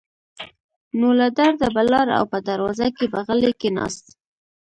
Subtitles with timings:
[0.99, 4.05] نو له درده به لاړ او په دروازه کې به غلی کېناست.